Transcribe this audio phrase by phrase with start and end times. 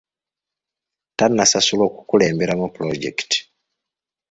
[1.17, 3.37] Tannasasulwa okukulemberamu pulojekiti.